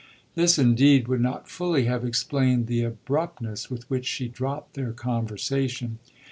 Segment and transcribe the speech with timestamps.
[0.33, 5.99] This indeed would not fully have explained the abruptness with which she dropped their conversation.